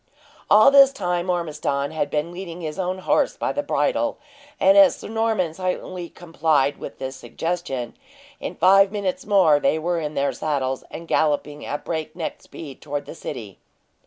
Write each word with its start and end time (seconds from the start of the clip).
All 0.49 0.71
this 0.71 0.91
time 0.91 1.29
Ormiston 1.29 1.91
had 1.91 2.09
been 2.09 2.31
leading 2.31 2.61
his 2.61 2.79
own 2.79 2.97
horse 2.97 3.37
by 3.37 3.51
the 3.51 3.61
bridle, 3.61 4.17
and 4.59 4.75
as 4.75 4.95
Sir 4.95 5.07
Norman 5.09 5.53
silently 5.53 6.09
complied 6.09 6.77
with 6.79 6.97
this 6.97 7.15
suggestion, 7.15 7.95
in 8.39 8.55
five 8.55 8.91
minutes 8.91 9.27
more 9.27 9.59
they 9.59 9.77
were 9.77 9.99
in 9.99 10.15
their 10.15 10.33
saddles, 10.33 10.83
and 10.89 11.07
galloping 11.07 11.63
at 11.67 11.85
break 11.85 12.15
neck 12.15 12.41
speed 12.41 12.81
toward 12.81 13.05
the 13.05 13.13
city. 13.13 13.59